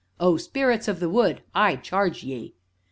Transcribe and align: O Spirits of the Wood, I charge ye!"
O 0.19 0.35
Spirits 0.35 0.87
of 0.87 0.99
the 0.99 1.11
Wood, 1.11 1.43
I 1.53 1.75
charge 1.75 2.23
ye!" 2.23 2.55